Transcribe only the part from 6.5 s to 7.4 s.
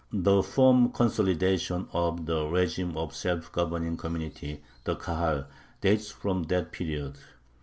period.